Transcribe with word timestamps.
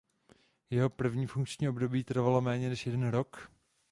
Jeho 0.69 0.89
první 0.89 1.27
funkční 1.27 1.69
období 1.69 2.03
trvalo 2.03 2.41
méně 2.41 2.69
než 2.69 2.85
jeden 2.85 3.07
rok. 3.07 3.51